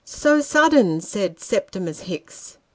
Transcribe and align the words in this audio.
"So 0.03 0.41
sudden," 0.41 0.99
said 0.99 1.39
Septimus 1.39 1.99
Hicks. 1.99 2.57